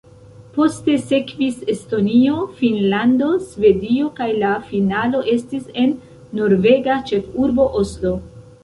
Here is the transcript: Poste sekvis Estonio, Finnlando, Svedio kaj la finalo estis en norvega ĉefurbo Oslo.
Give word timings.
Poste 0.53 0.93
sekvis 1.09 1.59
Estonio, 1.73 2.39
Finnlando, 2.61 3.29
Svedio 3.51 4.09
kaj 4.21 4.31
la 4.47 4.55
finalo 4.73 5.23
estis 5.39 5.71
en 5.85 5.97
norvega 6.41 6.99
ĉefurbo 7.13 7.73
Oslo. 7.85 8.19